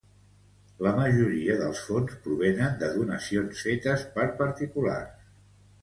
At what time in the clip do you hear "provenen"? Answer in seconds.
2.25-2.75